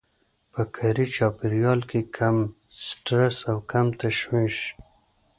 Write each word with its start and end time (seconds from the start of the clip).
په 0.53 0.61
کاري 0.75 1.05
چاپېريال 1.15 1.79
کې 1.89 2.01
کم 2.17 2.37
سټرس 2.85 3.37
او 3.51 3.57
کم 3.71 3.85
تشويش. 4.01 4.57